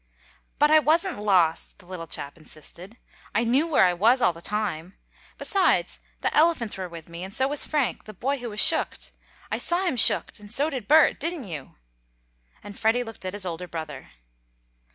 [0.57, 2.97] "But I wasn't lost!" the little chap insisted.
[3.35, 4.97] "I knew where I was all the time.
[5.37, 9.11] Besides, the elephants were with me, and so was Frank, the boy who was shooked.
[9.51, 11.75] I saw him shooked and so did Bert, didn't you?"
[12.63, 14.09] and Freddie looked at his older brother.